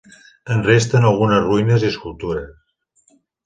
En 0.55 0.63
resten 0.67 1.05
algunes 1.11 1.45
ruïnes 1.45 1.87
i 1.87 1.93
escultures. 1.93 3.09